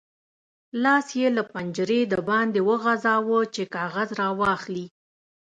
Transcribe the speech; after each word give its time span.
لاس 0.83 1.07
یې 1.19 1.27
له 1.37 1.43
پنجرې 1.51 2.01
د 2.07 2.15
باندې 2.29 2.59
وغځاوو 2.69 3.39
چې 3.53 3.63
کاغذ 3.75 4.09
راواخلي. 4.21 4.85